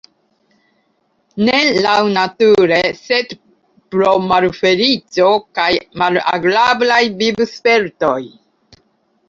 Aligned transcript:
Ne 1.49 1.57
laŭnature, 1.85 2.79
sed 3.03 3.35
pro 3.95 4.15
malfeliĉo 4.31 5.29
kaj 5.61 5.71
malagrablaj 6.05 7.01
vivspertoj. 7.23 8.19